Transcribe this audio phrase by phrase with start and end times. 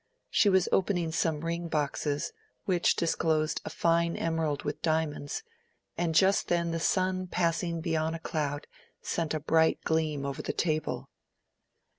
[0.31, 2.33] She was opening some ring boxes,
[2.65, 5.43] which disclosed a fine emerald with diamonds,
[5.95, 8.65] and just then the sun passing beyond a cloud
[9.03, 11.11] sent a bright gleam over the table.